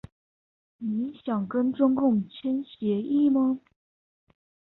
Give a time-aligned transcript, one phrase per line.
[0.79, 3.59] 你想跟中共簽協議嗎？